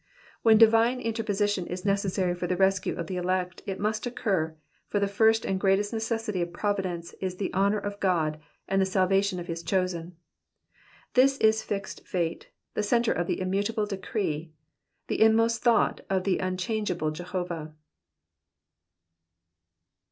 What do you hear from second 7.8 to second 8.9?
God, and the